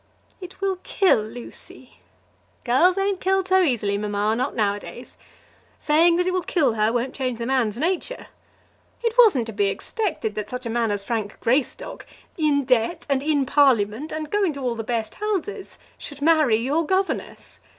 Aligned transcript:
"It 0.41 0.61
will 0.61 0.77
kill 0.81 1.21
Lucy." 1.21 1.99
"Girls 2.63 2.97
ain't 2.97 3.21
killed 3.21 3.47
so 3.49 3.61
easy, 3.61 3.99
mamma; 3.99 4.35
not 4.35 4.55
now 4.55 4.73
a 4.73 4.79
days. 4.79 5.15
Saying 5.77 6.15
that 6.15 6.25
it 6.25 6.33
will 6.33 6.41
kill 6.41 6.73
her 6.73 6.91
won't 6.91 7.13
change 7.13 7.37
the 7.37 7.45
man's 7.45 7.77
nature. 7.77 8.25
It 9.03 9.15
wasn't 9.19 9.45
to 9.45 9.53
be 9.53 9.67
expected 9.67 10.33
that 10.33 10.49
such 10.49 10.65
a 10.65 10.71
man 10.71 10.89
as 10.89 11.03
Frank 11.03 11.39
Greystock, 11.39 12.07
in 12.35 12.65
debt, 12.65 13.05
and 13.09 13.21
in 13.21 13.45
Parliament, 13.45 14.11
and 14.11 14.31
going 14.31 14.53
to 14.53 14.59
all 14.61 14.73
the 14.73 14.83
best 14.83 15.13
houses, 15.21 15.77
should 15.99 16.19
marry 16.23 16.57
your 16.57 16.83
governess. 16.83 17.59